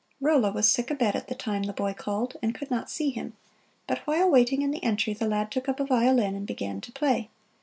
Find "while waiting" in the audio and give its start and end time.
4.07-4.63